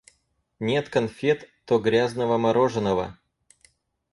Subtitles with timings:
[0.59, 3.19] Нет конфет, то грязного мороженого.